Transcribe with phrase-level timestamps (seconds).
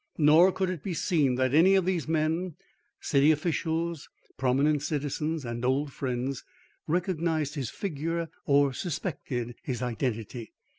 [0.17, 2.55] Nor could it be seen that any of these men
[2.99, 6.43] city officials, prominent citizens and old friends,
[6.87, 10.53] recognised his figure or suspected his identity.